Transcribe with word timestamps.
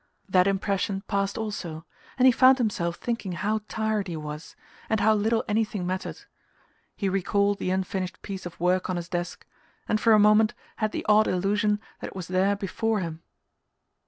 That 0.27 0.47
impression 0.47 1.01
passed 1.01 1.37
also, 1.37 1.85
and 2.17 2.25
he 2.25 2.31
found 2.31 2.57
himself 2.57 2.95
thinking 2.95 3.33
how 3.33 3.61
tired 3.67 4.07
he 4.07 4.17
was 4.17 4.55
and 4.89 4.99
how 4.99 5.13
little 5.13 5.43
anything 5.47 5.85
mattered. 5.85 6.21
He 6.95 7.07
recalled 7.07 7.59
the 7.59 7.69
unfinished 7.69 8.19
piece 8.23 8.47
of 8.47 8.59
work 8.59 8.89
on 8.89 8.95
his 8.95 9.07
desk, 9.09 9.45
and 9.87 10.01
for 10.01 10.13
a 10.13 10.17
moment 10.19 10.55
had 10.77 10.91
the 10.91 11.05
odd 11.07 11.27
illusion 11.27 11.79
that 11.99 12.07
it 12.07 12.15
was 12.15 12.29
there 12.29 12.55
before 12.55 12.99
him... 12.99 13.21